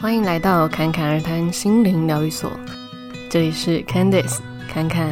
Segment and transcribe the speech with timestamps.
[0.00, 2.52] 欢迎来到侃侃而谈心灵疗愈所，
[3.28, 5.10] 这里是 Candice 侃侃。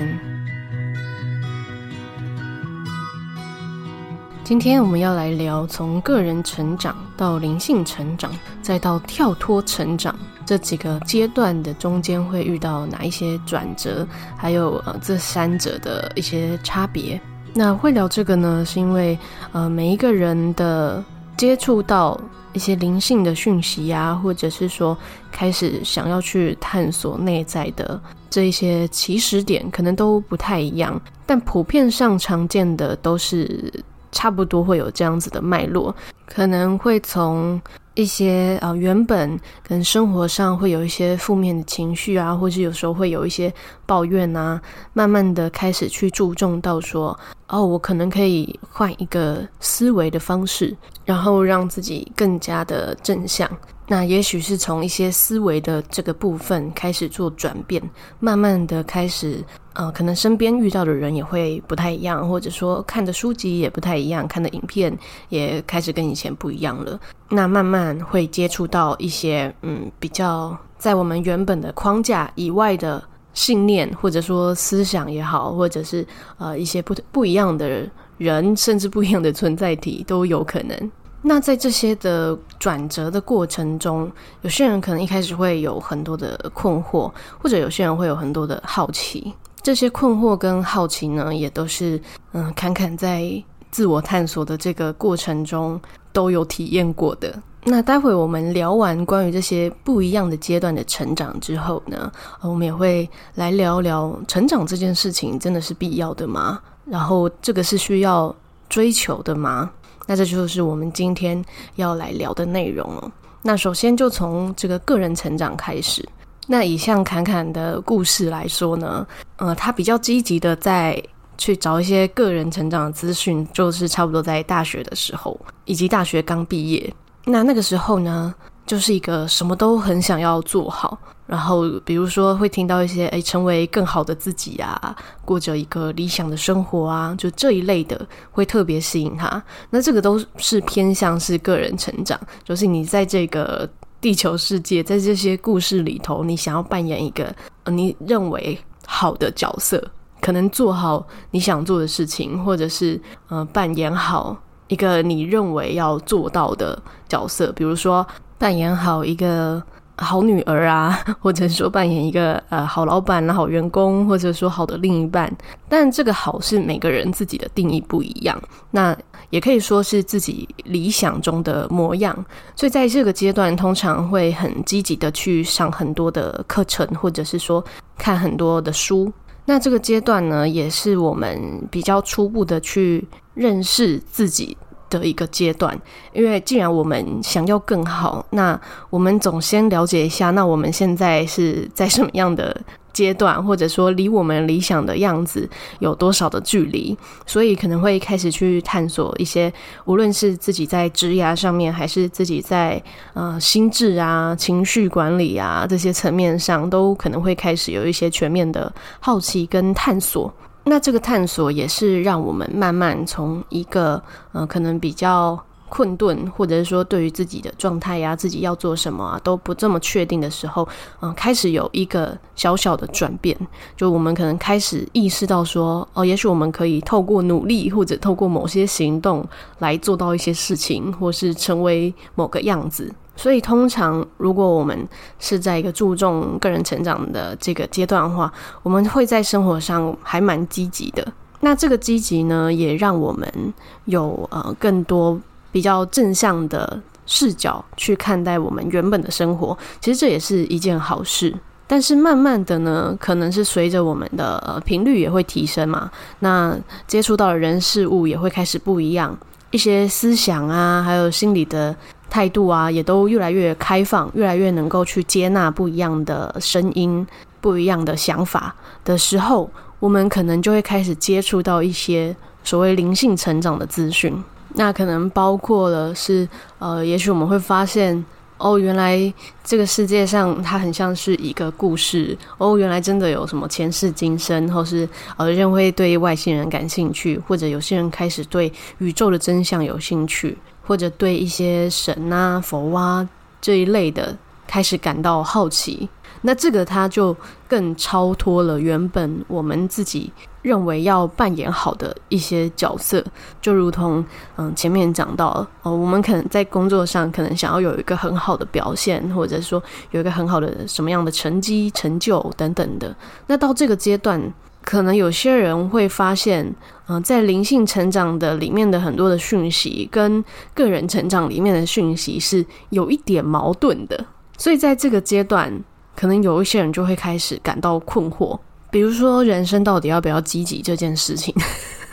[4.44, 8.30] 今天我们要来聊从个人成长到灵性成长，
[8.62, 14.06] 再到跳脱成长这几个阶段的中间会遇到哪一些转折，
[14.36, 17.20] 还有呃这三者的一些差别。
[17.52, 19.18] 那会聊这个呢，是因为
[19.50, 21.02] 呃每一个人的
[21.36, 22.20] 接触到
[22.56, 24.96] 一些灵性的讯息呀、或者是说
[25.30, 33.70] 开始想要去探索内在的这一些起始点，可能都不太一样，但普遍上常见的都是
[34.10, 35.94] 差不多会有这样子的脉络，
[36.26, 37.60] 可能会从
[37.94, 43.52] 一些啊、原本跟生活上会有一些负面的情绪啊，或是有时候会有一些
[43.86, 44.60] 抱怨啊，
[44.92, 47.18] 慢慢的开始去注重到说，
[47.48, 50.76] 哦，我可能可以换一个思维的方式。
[51.06, 53.48] 然后让自己更加的正向，
[53.86, 57.80] 那也许是从一些思维的这个部分开始做转变，
[58.18, 59.38] 慢慢的开始，
[59.74, 64.92] 呃，可能身边遇到的人也会不太一样，或者说看的书籍也不太一样，看的影片
[65.28, 66.98] 也开始跟以前不一样了。
[67.28, 73.00] 那慢慢会接触到一些，嗯，比较在我们原本的框架以外的
[73.34, 76.04] 信念，或者说思想也好，或者是
[76.38, 78.56] 呃一些不不一样的人。
[78.56, 80.90] 甚至不一样的存在体都有可能。
[81.20, 84.10] 那在这些的转折的过程中，
[84.40, 89.34] 有些人可能一开始会有很多的困惑，或者有些人会有很多的好奇。
[89.60, 92.00] 这些困惑跟好奇呢，也都是
[92.32, 93.30] 嗯，侃侃在
[93.70, 95.78] 自我探索的这个过程中
[96.16, 97.42] 都有体验过的。
[97.62, 102.10] 那待会我们聊完关于这些不一样的阶段的成长之后呢，
[102.40, 106.58] 我们也会来聊聊成长这件事情真的是必要的吗？
[106.86, 108.34] 然后这个是需要
[108.70, 109.70] 追求的吗？
[110.06, 111.44] 那这就是我们今天
[111.74, 113.12] 要来聊的内容了。
[113.42, 116.08] 那首先就从这个个人成长开始。
[116.46, 119.04] 那以像侃侃的故事来说呢，
[119.36, 121.02] 呃，他比较积极的在
[121.38, 126.94] 去找一些个人成长的资讯，就是差不多在大学的时候，以及大学刚毕业。
[127.24, 128.34] 那那个时候呢，
[128.66, 130.98] 就是一个什么都很想要做好。
[131.26, 139.42] 然后，比如说会听到一些 诶，成为更好的自己啊，过着一个理想的生活啊，就这一类的会特别吸引他。
[139.68, 143.68] 那这个都是偏向是个人成长，就是你在这个
[144.00, 147.34] 地球世界，在这些故事里头，你想要扮演一个
[147.66, 149.84] 你认为好的角色，
[150.26, 156.76] 可能做好你想做的事情，或者是呃扮演好一个你认为要做到的
[157.08, 158.04] 角色，比如说
[158.36, 159.62] 扮演好一个。
[159.98, 165.34] 好女儿啊， 或者说扮演一个呃好老板、好员工，或者说好的另一半。
[165.70, 168.38] 但这个好是每个人自己的定义不一样，
[168.72, 168.94] 那
[169.30, 172.14] 也可以说是自己理想中的模样。
[172.54, 177.64] 所以在这个阶段，通常会很积极的去上很多的课程，或者是说
[177.96, 179.10] 看很多的书。
[179.46, 184.56] 那这个阶段呢，也是我们比较初步的去认识自己
[184.90, 185.76] 的一个阶段，
[186.12, 192.60] 因为既然我们想要更好，那我们总先了解一下，那我们现在是在什么样的
[192.96, 195.46] 阶段，或者说离我们理想的样子
[195.80, 196.96] 有多少的距离，
[197.26, 199.52] 所以可能会开始去探索一些，
[199.84, 210.32] 无论是自己在职涯上面，还是自己在呃心智啊、情绪管理啊这些层面上，都可能会开始有一些全面的好奇跟探索。
[210.64, 214.02] 那这个探索也是让我们慢慢从一个
[214.32, 220.66] 呃可能比较困顿，或者是说对于自己的状态呀、自己要做什么啊都不这么确定的时候，
[221.00, 223.36] 嗯、开始有一个小小的转变，
[223.76, 229.26] 就我们可能开始意识到说，哦，也许我们可以透过努力或者透过某些行动
[229.58, 232.94] 来做到一些事情，或是成为某个样子。
[233.18, 234.86] 所以，通常如果我们
[235.18, 238.30] 是在一个注重个人成长的这个阶段的话，
[238.62, 241.12] 我们会在生活上还蛮积极的。
[241.40, 243.54] 那这个积极呢，也让我们
[243.86, 245.18] 有呃更多
[245.56, 249.56] 比较正向的视角去看待我们原本的生活。
[249.80, 251.34] 其实这也是一件好事。
[251.66, 256.54] 但是慢慢的呢，可能是随着我们的呃频率也会提升嘛，那
[256.86, 259.16] 接触到的人事物也会开始不一样，
[259.50, 261.74] 一些思想啊，还有心理的。
[262.08, 267.04] 态度啊，也都越来越开放，越来越能够去接纳不一样的声音、
[267.40, 268.54] 不一样的想法
[268.84, 269.50] 的时候，
[269.80, 272.14] 我们可能就会开始接触到一些
[272.44, 274.14] 所谓灵性成长的资讯。
[274.56, 278.04] 那可能包括了是，呃，也许我们会发现，
[278.38, 279.12] 哦，原来
[279.44, 282.18] 这个世界上它很像是一个故事。
[282.38, 290.36] 哦，原来真的有什么前世今生，或是呃，人会对外星人感兴趣，或者有些人开始对宇宙的真相有兴趣。
[290.68, 293.08] 或者对一些神啊、佛啊
[293.40, 294.18] 这一类的
[294.48, 295.88] 开始感到好奇。
[296.22, 297.16] 那这个他就
[297.46, 300.12] 更超脱了原本我们自己
[300.46, 303.04] 认为要扮演好的一些角色，
[303.42, 304.04] 就如同
[304.36, 309.60] 嗯前面讲到哦，我们可能在工作上可能想要有一个很好的表现，或者说
[309.90, 312.94] 有一个很好的什么样的成绩、成就等等的。
[313.26, 314.22] 那到这个阶段，
[314.62, 316.54] 可能有些人会发现，
[316.86, 324.06] 嗯，在灵性成长的里面的很多的讯息，跟个人成长里面的讯息是有一点矛盾的，
[324.38, 325.52] 所以在这个阶段。
[325.98, 328.38] 可能有一些人就会开始感到困惑，
[328.76, 331.34] 比如说人生到底要不要积极这件事情，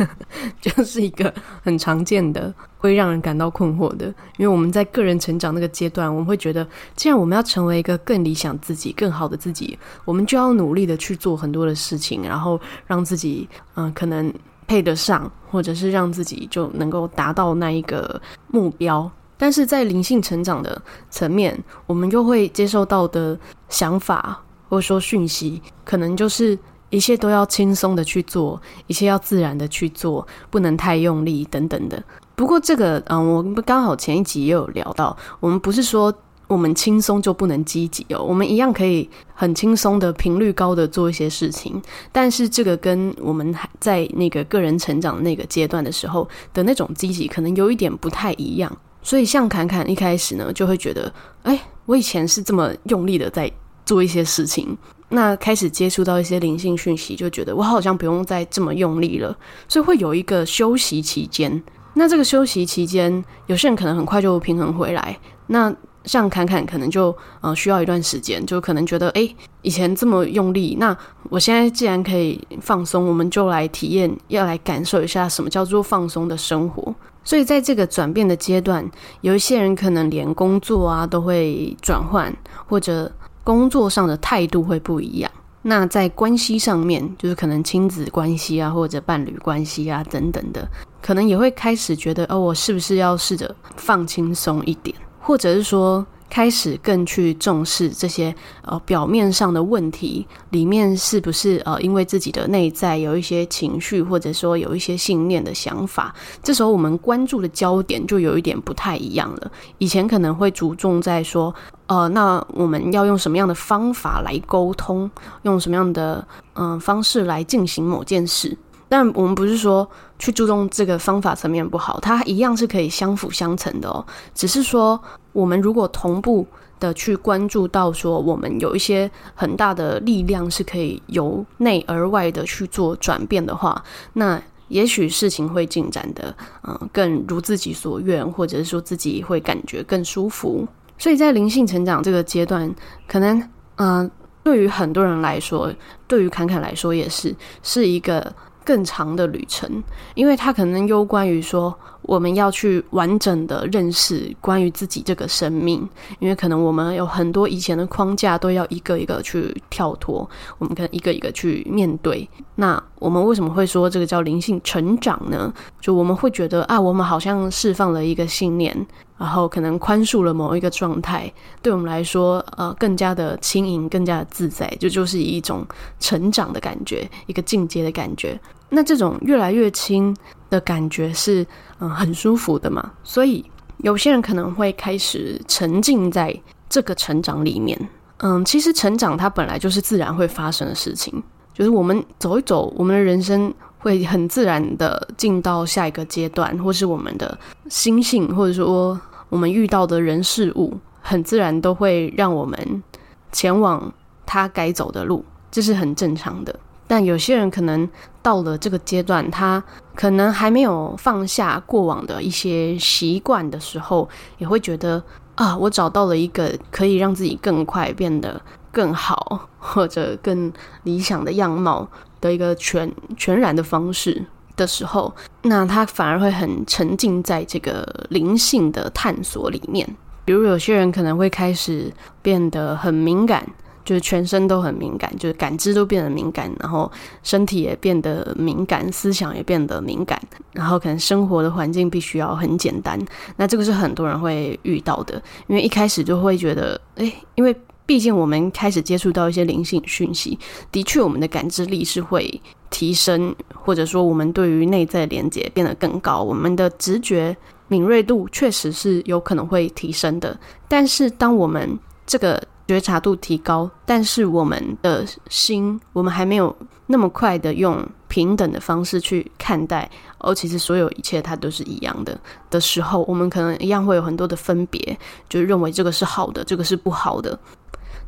[0.60, 4.08] 就是一个很常见的会让人感到困惑的。
[4.36, 14.30] 因为我们在个人成长那个阶段，我们会觉得，既然我们要成为一个更理想自己、更好的自己，我们就要努力的去做很多的事情，然后让自己嗯、可能
[14.68, 19.10] 配得上，或者是让自己就能够达到那一个目标。
[19.38, 21.58] 但是在灵性成长的层面，
[21.88, 23.40] 我们又会接受到的
[23.70, 24.38] 想法
[24.68, 26.60] 或者说讯息，可能就是
[26.94, 32.02] 一切都要轻松的去做，一切要自然的去做，不能太用力等等的。
[32.36, 36.14] 不过这个，嗯，我们刚好前一集也有聊到，我们不是说
[36.46, 41.82] 我们轻松就不能积极哦，我们一样可以很轻松的频率高的做一些事情。
[42.12, 48.72] 但是这个跟我们还在那个个人成长那个阶段的时候的那种积极，可能有一点不太一样。
[49.02, 51.12] 所以，像侃侃一开始呢，就会觉得，
[51.42, 53.52] 哎，我以前是这么用力的在
[53.84, 54.78] 做一些事情，
[55.14, 59.36] 那开始接触到一些灵性讯息，就觉得我好像不用再这么用力了，
[59.68, 61.64] 所以会有一个休息期间。
[61.94, 65.18] 那这个休息期间，有些人可能很快就平衡回来，
[65.48, 65.74] 那
[66.06, 69.30] 像侃侃可能就呃需要一段时间，就可能觉得，哎，
[69.62, 70.98] 以前这么用力，那
[71.30, 76.94] 我现在既然可以放松，我们就来体验，要来感受一下什么叫做放松的生活。
[77.24, 78.86] 所以，在这个转变的阶段，
[79.22, 83.10] 有一些人可能连工作啊都会转换，或者
[83.44, 85.32] 工作上的态度会不一样。
[85.66, 90.68] 那在关系上面，就是可能亲子关系啊，或者伴侣关系啊等等的，
[91.02, 98.34] 可能也会开始觉得，哦，我是不是要试着放轻松一点，或者是说，开始更去重视这些
[98.64, 109.52] 呃表面上的问题，里面是不是呃因为自己的内在有一些情绪，或者说有一些信念的想法，这时候我们关注的焦点就有一点不太一样了。
[109.78, 111.54] 以前可能会着重在说，
[111.88, 115.10] 呃，那我们要用什么样的方法来沟通，
[115.44, 118.58] 用什么样的嗯、方式来进行某件事。
[118.90, 124.06] 但我们不是说去注重这个方法层面不好，它一样是可以相辅相成的哦。
[124.36, 125.02] 只是说，
[125.34, 126.48] 我们如果同步
[126.80, 133.84] 的去关注到说，我们有一些很大的力量是可以由内而外的去做转变的话，
[134.14, 140.68] 那也许事情会进展的，嗯、更如自己所愿，或者是说自己会感觉更舒服。
[140.98, 142.74] 所以在灵性成长这个阶段，
[143.08, 143.40] 可能，
[143.76, 144.12] 嗯、呃，
[144.44, 145.74] 对于很多人来说，
[146.08, 148.34] 对于侃侃来说也是是一个。
[148.66, 149.84] 更长的旅程，
[150.16, 155.88] 因为它可能攸关于说，我们要去完整的认识关于自己这个生命，
[156.20, 162.28] 因为可能我们有很多以前的框架都要一个一个去跳脱，我们可能一个一个去面对。
[162.56, 165.52] 那我们为什么会说这个叫灵性成长呢？
[165.82, 168.76] 就我们会觉得啊，我们好像释放了一个信念，
[169.18, 171.32] 然后可能宽恕了某一个状态，
[171.62, 175.66] 对我们来说，呃，更加的轻盈，更加的自在，就就是一种
[176.00, 178.40] 成长的感觉，一个进阶的感觉。
[178.70, 180.16] 那这种越来越轻
[180.54, 181.46] 的感觉是，
[181.80, 182.92] 嗯，很舒服的嘛。
[183.04, 183.44] 所以
[183.78, 187.78] 有些人可能会开始沉浸在这个成长里面。
[188.18, 191.22] 嗯，其实成长它本来就是自然会发生的事情，
[191.54, 202.84] 就是我们走一走，我们的人生会很自然的进到下一个阶段，或是我们的心性，或者说我们遇到的人事物，很自然都会让我们
[203.32, 203.92] 前往
[204.26, 206.56] 他该走的路，这是很正常的。
[206.88, 207.88] 但有些人可能
[208.22, 209.64] 到了这个阶段，他
[209.96, 215.02] 可能还没有放下过往的一些习惯的时候，也会觉得
[215.36, 218.40] 啊，我找到了一个可以让自己更快变得
[218.72, 220.52] 更好或者更
[220.84, 221.88] 理想的样貌
[222.22, 224.26] 的一个全全然的方式
[224.56, 225.14] 的时候，
[225.44, 229.96] 那他反而会很沉浸在这个灵性的探索里面。
[230.26, 233.46] 比如有些人可能会开始变得很敏感。
[233.86, 240.22] 就是全身都很敏感，就是感知都变得敏感，然后身体也变得敏感，思想也变得敏感，
[240.52, 243.00] 然后可能生活的环境必须要很简单。
[243.36, 250.40] 那这个是很多人会遇到的，因为一开始就会觉得，诶，因为毕竟我们开始接触到一些灵性讯息，
[250.72, 257.36] 的确我们的感知力是会提升，或者说我们对于内在连接变得更高，我们的直觉
[257.68, 260.40] 敏锐度确实是有可能会提升的。
[260.70, 266.56] 但是当我们这个觉察度提高，但是我们的心，我们还没有
[266.88, 269.90] 那么快的用平等的方式去看待，
[270.20, 272.18] 哦，其实所有一切它都是一样的
[272.50, 277.38] 的时候，我们可能一样会有很多的分别，就认为这个是好的，这个是不好的。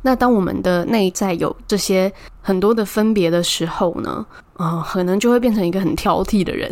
[0.02, 6.70] 那当我们的内在有这些很多的分别的时候呢，啊、可能就会变成一个很挑剔的人。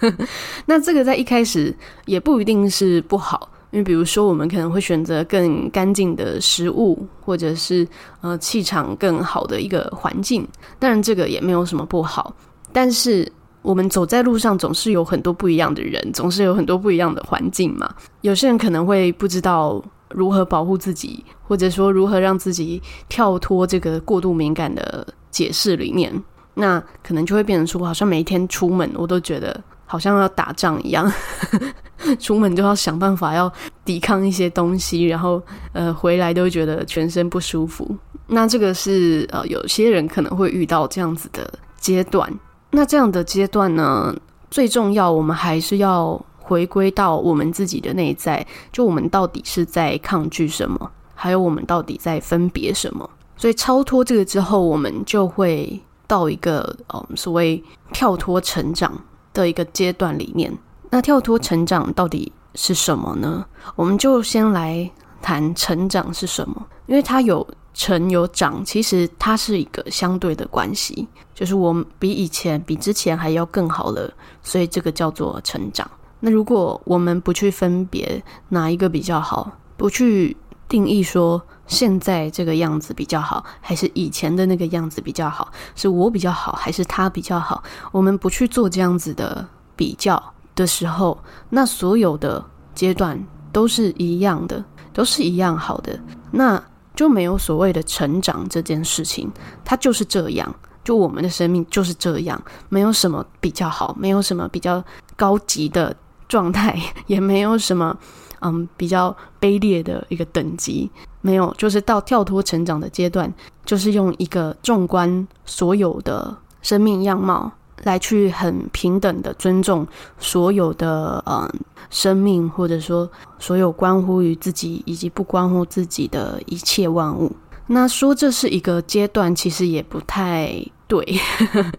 [0.64, 1.74] 那这个在一开始
[2.06, 3.50] 也不一定是不好。
[3.70, 7.86] 因为比如说，我们可能会选择更干净的食物，或者是
[8.20, 10.46] 呃气场更好的一个环境。
[10.78, 12.34] 当然，这个也没有什么不好。
[12.72, 13.30] 但是，
[13.62, 17.88] 我们走在路上总是有很多不一样的人，总是有很多不一样的环境嘛。
[18.22, 26.12] 有些人可能会不知道如何保护自己，或者说如何让自己跳脱这个过度敏感的解释里面。
[26.54, 31.12] 那可能就会变成说，好像每一天出门，我都觉得好像要打仗一样。
[32.20, 33.52] 出门就要想办法要
[33.84, 35.42] 抵抗一些东西，然后
[35.72, 37.96] 呃回来都觉得全身不舒服。
[38.28, 42.32] 那这个是呃有些人可能会遇到这样子的阶段。
[42.70, 44.14] 那这样的阶段呢，
[44.48, 53.08] 最重要我们还是要回归到我们自己的内在，就我们到底是在抗拒什么，还有我们到底在分别什么。
[53.36, 58.92] 所以超脱这个之后，我们就会到一个呃所谓跳脱成长
[59.32, 60.52] 的一个阶段里面。
[60.90, 63.44] 那跳脱成长到底是什么呢？
[63.76, 64.90] 我们就先来
[65.22, 75.88] 谈成长是什么，因为它有成有长，其实它是一个相对的关系，就是我们比以前、比之前还要更好了，所以这个叫做成长。
[76.18, 80.36] 那如果我们不去分别哪一个比较好，不去
[80.70, 87.62] 定义说现在这个样子比较好，还是以前的那个样子比较好，是我比较好，还是他比较好，
[87.92, 89.46] 我们不去做这样子的
[89.76, 90.32] 比较。
[90.56, 91.16] 的时候，
[91.48, 93.18] 那所有的阶段
[93.50, 94.62] 都是一样的，
[94.92, 95.98] 都是一样好的，
[96.32, 96.62] 那
[96.94, 99.30] 就没有所谓的成长这件事情，
[99.64, 104.84] 它就是这样，就我们的生命就是这样，没有什么比较好，没有什么比较
[105.16, 105.96] 高级的
[106.28, 107.96] 状态， 也没有什么
[108.40, 113.32] 嗯比较卑劣的一个等级，没有，就是到跳脱成长的阶段，
[113.64, 117.52] 就是用一个纵观所有的生命样貌。
[117.84, 119.86] 来去很平等的尊重
[120.18, 121.50] 所有的嗯
[121.88, 127.34] 生命，或者说所有关乎于自己以及不关乎自己的一切万物。
[127.66, 131.02] 那说这是一个阶段，其实也不太对，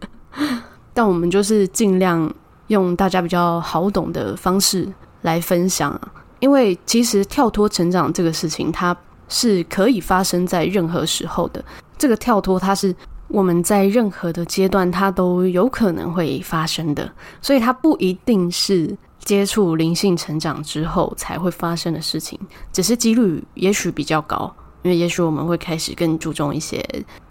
[0.92, 2.34] 但我们就是尽量
[2.66, 4.92] 用大家比较好懂的方式
[5.22, 6.02] 来分享。
[6.42, 8.94] 因为其实跳脱成长这个事情，它
[9.30, 11.64] 是可以发生在任何时候的。
[11.98, 12.94] 这个跳脱，它是。
[13.34, 17.10] 我们在任何的阶段，它都有可能会发生的，
[17.42, 22.38] 所以它不一定是接触灵性成长之后才会发生的事情，
[22.74, 26.86] 只是几率也许比较高，因为也许我们会开始更注重一些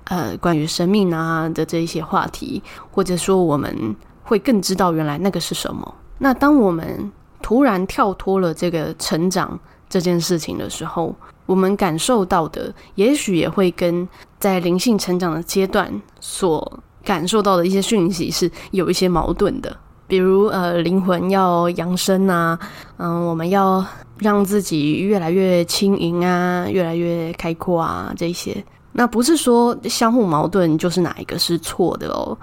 [0.05, 5.95] 呃关于生命啊的这一些话题，或者说我们会更知道原来那个是什么。
[6.17, 11.15] 那当我们突然跳脱了这个成长这件事情的时候，
[11.47, 19.77] 我们感受到的，也许也会跟在灵性成长的阶段所感受到的一些讯息是有一些矛盾的。
[20.07, 22.59] 比如，呃，灵魂要扬升啊，
[22.97, 23.85] 嗯、我们要
[24.19, 28.65] 让自己越来越轻盈啊，越来越开阔啊，这些。
[28.93, 32.37] 那不是说相互矛盾就是哪一个是错的哦，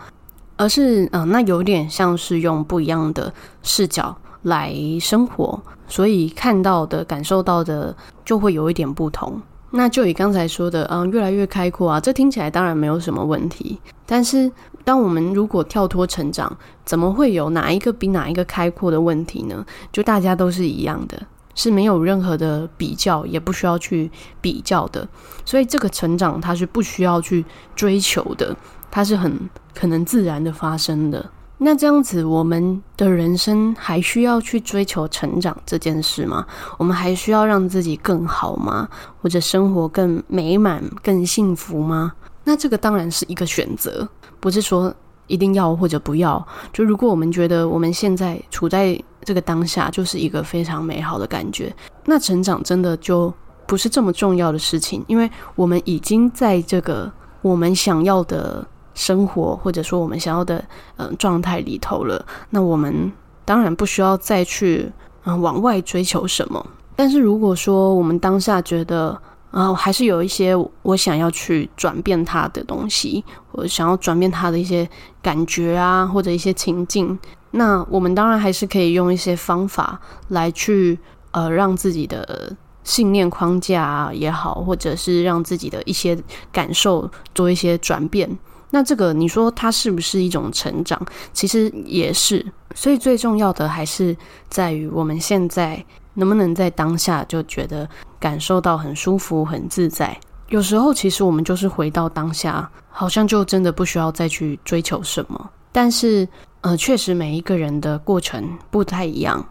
[0.55, 5.61] 而是，嗯、那有点像是用不一样的视角来生活。
[5.87, 9.41] 所以看到的、感受到的就会有一点不同。
[9.71, 13.77] 那就以刚才说的，嗯，越来越开阔啊，这听起来当然没有什么问题。
[14.05, 14.49] 但是，
[14.85, 19.65] 当我们如果跳脱成长，怎么会有哪一个比哪一个开阔的问题呢？
[19.91, 21.21] 就大家都是一样的，
[21.53, 25.05] 是没有任何的比较，也不需要去比较的。
[25.43, 27.43] 所以，这个成长它是不需要去
[27.75, 28.55] 追求的，
[28.89, 31.29] 它是很可能自然的发生的。
[31.59, 36.45] 那这样子，我们的人生还需要去追求成长这件事吗？
[36.77, 38.87] 我们还需要让自己更好吗？
[39.21, 42.13] 或者生活更美满、更幸福吗？
[42.43, 44.07] 那这个当然是一个选择，
[44.39, 44.93] 不是说
[45.25, 46.47] 一定要或者不要。
[46.71, 53.33] 就如果我们觉得我们现在处在这个当下就是一个非常美好的感觉，那成长真的就
[53.65, 57.11] 不是这么重要的事情，因为我们已经在这个
[57.41, 58.63] 我们想要的。
[58.97, 60.61] 生活或者说我们想要的
[60.95, 63.11] 嗯状态里头了，那我们
[63.45, 64.91] 当然不需要再去
[65.23, 66.65] 嗯往外追求什么。
[66.95, 69.15] 但是如果说我们当下觉得
[69.51, 74.89] 啊还是有一些我想要去转变它的东西，我想要转变它的一些
[75.21, 77.17] 感觉啊，或者一些情境，
[77.51, 80.97] 那我们当然还是可以用一些方法来去
[81.31, 82.51] 呃让自己的
[82.83, 86.17] 信念框架也好，或者是让自己的一些
[86.51, 88.27] 感受做一些转变。
[88.69, 91.01] 那这个你说它是不是一种成长？
[91.33, 92.45] 其实也是。
[92.75, 94.15] 所以最重要的还是
[94.49, 95.83] 在于我们现在
[96.13, 97.87] 能不能在当下就觉得
[98.19, 100.17] 感受到很舒服、很自在。
[100.49, 105.49] 有时候其实我们就是回到当下，好像就真的不需要再去追求什么。
[105.71, 106.27] 但是
[106.61, 109.45] 呃，确实每一个人的过程不太一样。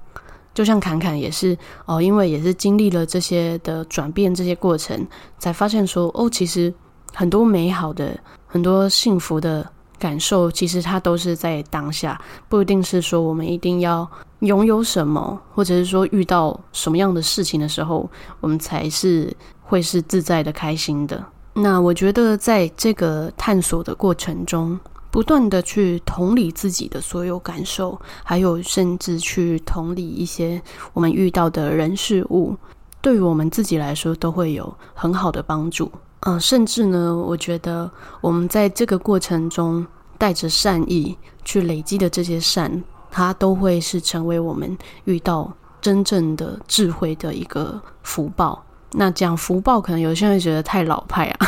[0.54, 5.06] 就像侃侃也是哦，因为也是经历了这些的转变，这些过程
[5.38, 6.73] 才发现说哦，其实
[7.16, 8.16] 很多美好的。
[8.49, 9.68] 很多幸福的
[9.99, 12.18] 感受，其实它都是在当下，
[12.49, 14.08] 不一定是说我们一定要
[14.38, 18.08] 拥有什么，或者是说遇到什么样的事情的时候，
[18.40, 21.23] 我们才是会是自在的、开心的。
[21.52, 24.78] 那我觉得，在这个探索的过程中，
[25.11, 30.62] 不断的去同理自己的所有感受，还有甚至去同理一些
[30.94, 32.56] 我们遇到的人事物，
[33.02, 35.90] 对于我们自己来说，都会有很好的帮助。
[36.26, 37.88] 嗯，甚至呢，我觉得
[38.21, 39.87] 我们在这个过程中
[40.18, 48.61] 带着善意去累积的这些善，它都会是成为我们遇到真正的智慧的一个福报。
[48.90, 51.47] 那讲福报，可能有些人会觉得太老派啊，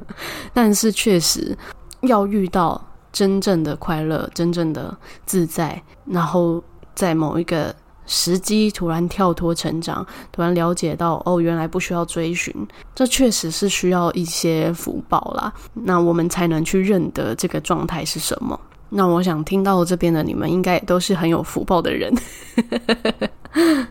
[0.52, 1.56] 但是确实
[2.02, 2.78] 要遇到
[3.10, 6.62] 真正的快乐、真正的自在，然后
[6.94, 7.74] 在某一个。
[8.12, 12.52] 时机突然跳脱成长，突然了解到哦，原来不需要追寻，
[12.92, 15.52] 这确实是需要一些福报啦。
[15.72, 18.58] 那我们才能去认得这个状态是什么。
[18.88, 22.12] 那我想听到这边的你们，应该也都是很有福报的人。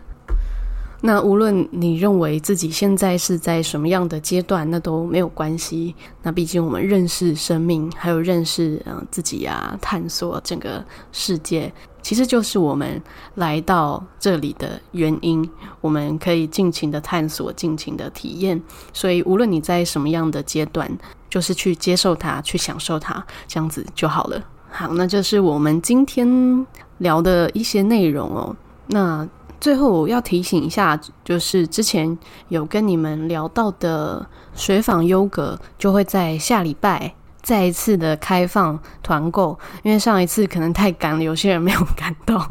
[1.02, 5.94] 那无论你认为自己现在是在什么样的阶段，那都没有关系。
[6.22, 11.72] 那毕竟我们认识生命，还有认识嗯自己呀、探索整个世界。
[12.02, 13.00] 其实就是我们
[13.34, 15.48] 来到这里的原因，
[15.80, 18.60] 我们可以尽情的探索，尽情的体验。
[18.92, 20.90] 所以，无论你在什么样的阶段，
[21.28, 24.42] 就是去接受它，去享受它，这样子就好了。
[24.70, 26.66] 好，那就是我们今天
[26.98, 28.54] 聊的一些内容哦。
[28.86, 29.28] 那
[29.60, 32.16] 最后我要提醒一下，就是之前
[32.48, 37.14] 有跟你们聊到的水坊优格，就会在下礼拜。
[37.42, 42.46] 再一次的开放团购，因为上一次可能太赶了，有些人没有赶到，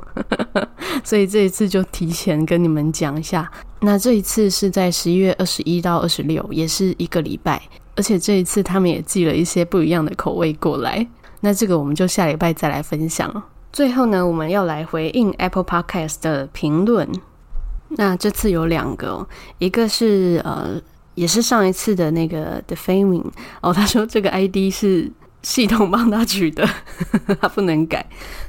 [1.04, 3.50] 所以这一次就提前跟你们讲一下。
[3.82, 7.62] 那这一次是在十一月二十一到二十六，也是一个礼拜，
[7.96, 11.08] 而且这一次他们也寄了一些不一样的口味过来。
[11.42, 13.44] 那这个我们就下礼拜再来分享。
[13.72, 17.08] 最后呢，我们要来回应 Apple Podcast 的评论。
[17.90, 19.28] 那这次有两个，
[19.60, 20.82] 一个是呃。
[21.20, 23.26] 也是上一次的那个 Defaming
[23.60, 26.66] 哦，他说这个 ID 是系统帮他取的，
[27.42, 28.06] 他不能改。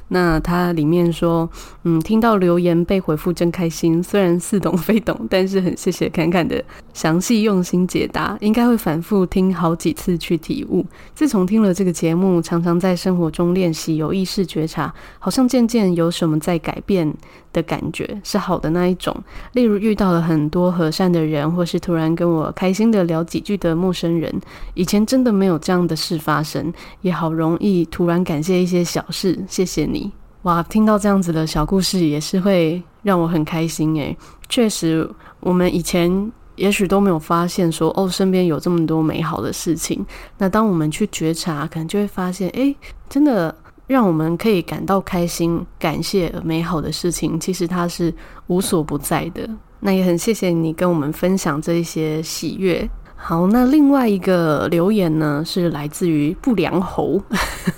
[0.07, 1.49] 那他里面说，
[1.83, 10.85] 嗯，听到留言被回复真开心，虽然似懂非懂，但是很谢谢侃侃的详细用心解答，应该会反复听好几次去体悟。
[11.13, 17.13] 自从听了这个节目，常常在生活中练习有意识觉察，好像渐渐有什么在改变
[17.53, 19.15] 的感觉，是好的那一种。
[19.53, 24.33] 例如遇到了很多和善的人，或是突然跟我开心的聊几句的陌生人，
[24.73, 30.11] 以前真的没有这样的事发生，也好容易突然感谢一些小事，谢谢你。
[30.43, 34.17] 哇，听到这样子的小故事也是会让我很开心诶。
[34.49, 35.07] 确实，
[35.39, 40.03] 我们以前也许都没有发现说哦，身边有这么多美好的事情。
[40.39, 42.75] 那当我们去觉察，可能就会发现，诶，
[43.07, 43.55] 真的
[43.87, 48.13] 让我们可以感到开心、感谢美好的事情，其实它是
[48.47, 49.49] 无所不在的。
[49.79, 52.89] 那也很谢谢你跟我们分享这一些喜悦。
[53.15, 57.21] 好，那另外一个留言呢，是来自于不良猴，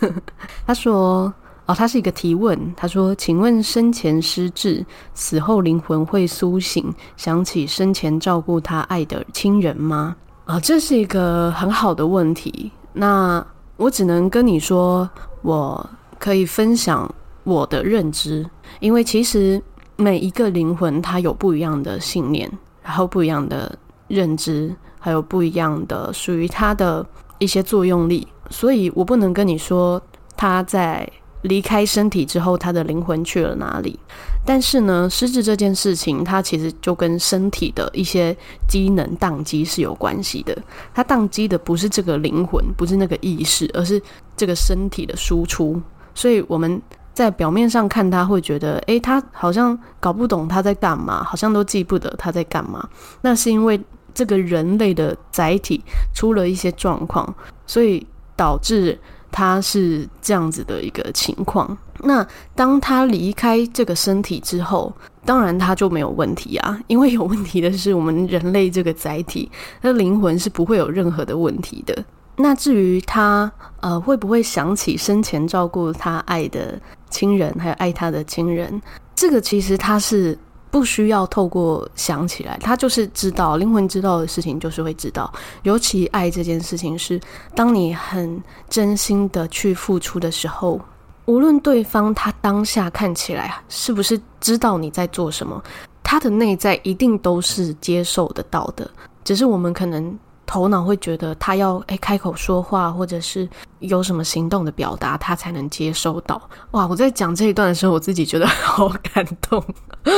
[0.66, 1.34] 他说。
[1.66, 2.60] 哦，他是一个提问。
[2.76, 10.14] 他说：“请问生前失智，死后灵魂会苏醒，想起生前照顾他爱的亲人吗？”
[10.44, 12.70] 啊，这是一个很好的问题。
[12.92, 13.42] 那
[13.78, 15.10] 我只能跟你说，
[15.44, 18.44] 我可以分享我的认知，
[18.80, 19.62] 因为其实
[19.96, 22.52] 每一个灵魂它有不一样的信念，
[22.82, 23.78] 然后不一样的
[24.08, 27.06] 认知，还有不一样的属于它的
[27.38, 30.02] 一些作用力，所以我不能跟你说
[30.36, 31.08] 他在。
[31.44, 33.98] 离开身体之后，他的灵魂去了哪里？
[34.46, 38.36] 但是呢，失智这件事情，它其实就跟身体的一些
[38.68, 40.58] 机能宕机是有关系的。
[40.94, 44.02] 它宕机的不是这个灵魂，不是那个意识，而是
[44.36, 45.82] 这个身体的输出。
[46.14, 46.82] 所以我们
[47.14, 52.86] 在表面上看，他会觉得，诶，他好像搞不懂他在干嘛，好像都记不得他在干嘛。
[53.22, 53.80] 那是因为
[54.14, 55.82] 这个人类的载体
[56.14, 57.34] 出了一些状况，
[57.66, 59.00] 所以导致。
[59.34, 61.78] 他是这样子的一个情况。
[62.00, 64.94] 那当他离开这个身体之后，
[65.26, 69.50] 当然他就没有问题啊， 因为有问题的是我们人类这个载体，
[69.82, 72.06] 那灵魂是不会有任何的问题的。
[72.36, 78.82] 那至于他呃会不会想起生前照顾他爱的亲人，还有爱他的亲人，
[79.16, 80.38] 这个其实他是
[80.74, 85.32] 不需要透过想起来，他就是知道，灵魂知道的事情就是会知道。
[85.62, 87.22] 尤其爱这件事情是，
[87.54, 90.82] 当你很真心的去付出的时候，
[91.26, 95.64] 无论对方他当下看起来是不是知道你在做什么，
[96.02, 98.90] 他的内在一定都是接受得到的，
[99.24, 100.18] 只是我们可能。
[100.46, 103.48] 头脑会觉得他要诶开口说话，或者是
[103.80, 106.42] 有什么行动的表达，他才能接收到。
[106.72, 106.86] 哇！
[106.86, 109.64] 我在讲这一段的时候，我自己觉得好感动，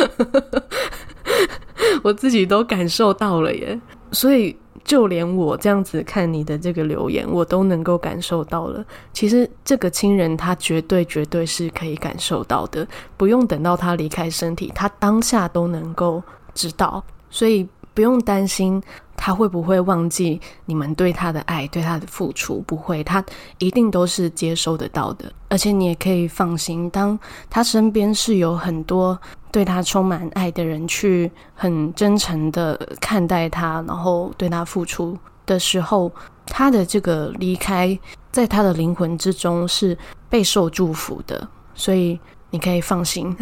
[2.04, 3.80] 我自己都感受到了耶。
[4.12, 8.84] 所以就连我这样子看你的这个留言，我都能够感受到了。
[9.14, 16.22] 其实这个亲人他绝对绝对是可以感受到的，不用等到他离开身体，他当下都能够
[16.54, 17.04] 知道。
[17.30, 18.82] 所以不用担心。
[19.18, 22.62] 他会不会忘记你们对他的爱、对他的付出？
[22.68, 23.24] 不会，他
[23.58, 25.32] 一定都是接收得到的。
[25.50, 27.18] 而且你也可以放心，当
[27.50, 29.18] 他身边是有很多
[29.52, 36.12] 对他充满爱的人，去很真诚的看待他，然后对他付出的时候，
[36.46, 37.98] 他的这个离开，
[38.32, 39.98] 在他的灵魂之中是
[40.30, 41.48] 备受祝福的。
[41.74, 43.36] 所以你可以放心，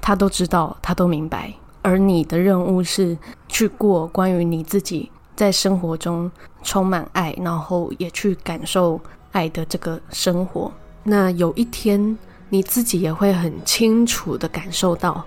[0.00, 1.52] 他都知道，他都明白。
[1.82, 3.16] 而你的任务是
[3.48, 6.30] 去过关于你自己在生活中
[6.62, 9.00] 充满爱，然后也去感受
[9.32, 10.72] 爱的这个生活。
[11.02, 12.16] 那有一天
[12.48, 15.24] 你自己也会很清楚地感受到，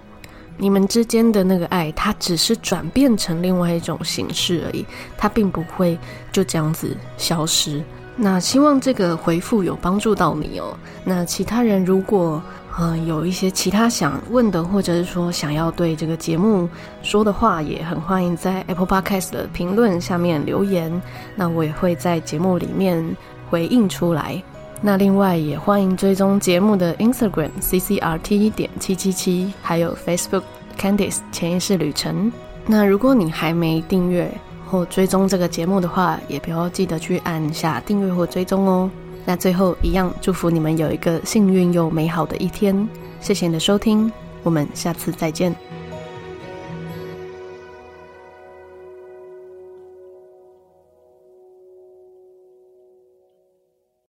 [0.58, 4.86] 你们之间的那个爱，它只是转变成另外一种形式而已，
[5.18, 6.00] 它并不会
[6.32, 7.84] 就这样子消失。
[8.16, 10.78] 那希望这个回复有帮助到你哦。
[11.04, 12.42] 那其他人如果，
[12.78, 16.68] 呃，有一些其他想问的，或者是说想要对这个节目
[17.02, 21.02] 说的话，也很欢迎在 Apple Podcast 的评论下面留言，
[21.36, 23.16] 那我也会在节目里面
[23.50, 24.44] 回应出来。
[24.82, 30.44] 那另外也欢迎追踪节目的 Instagram CCRT 点七七七，还有 Facebook
[30.78, 32.30] Candice 潜意识旅程。
[32.68, 34.30] 那如果你还没订阅
[34.70, 38.92] 或追踪这个节目的话，也不要记得去按下订阅或追踪哦。
[39.26, 42.88] 那最后一样，祝福你们有一个幸运又美好的一天。
[43.20, 44.12] 谢谢你的收听，
[44.44, 45.54] 我们下次再见。